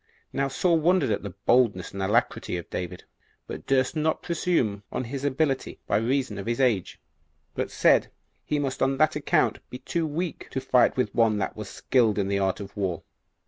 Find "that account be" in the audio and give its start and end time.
8.97-9.77